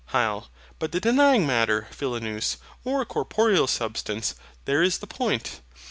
[0.13, 0.47] HYL.
[0.79, 4.33] But the denying Matter, Philonous, or corporeal Substance;
[4.65, 5.61] there is the point.